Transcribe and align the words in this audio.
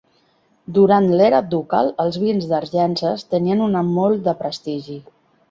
Durant 0.77 1.09
l'era 1.19 1.41
ducal 1.51 1.91
els 2.05 2.17
vins 2.23 2.47
d'Argences 2.53 3.27
tenien 3.35 3.63
una 3.67 3.85
molt 3.93 4.27
de 4.31 4.37
prestigi. 4.43 4.99